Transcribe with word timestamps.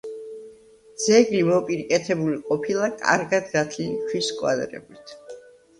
ძეგლი 1.03 1.43
მოპირკეთებული 1.49 2.41
ყოფილა 2.49 2.91
კარგად 3.05 3.53
გათლილი 3.55 4.03
ქვის 4.09 4.33
კვადრებით. 4.41 5.21